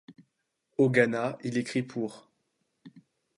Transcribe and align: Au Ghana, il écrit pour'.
Au 0.79 0.89
Ghana, 0.89 1.37
il 1.43 1.59
écrit 1.59 1.83
pour'. 1.83 2.27